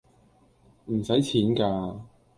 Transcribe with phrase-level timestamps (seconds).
[0.87, 1.99] 唔使錢㗎